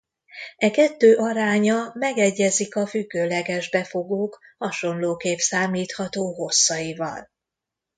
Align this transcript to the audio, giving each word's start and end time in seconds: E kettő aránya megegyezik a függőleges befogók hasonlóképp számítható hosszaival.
E 0.57 0.71
kettő 0.71 1.15
aránya 1.15 1.91
megegyezik 1.93 2.75
a 2.75 2.87
függőleges 2.87 3.69
befogók 3.69 4.39
hasonlóképp 4.57 5.37
számítható 5.37 6.33
hosszaival. 6.33 7.29